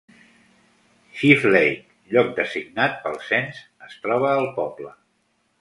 [1.19, 4.99] Chief Lake, lloc designat pel cens, es troba al poble.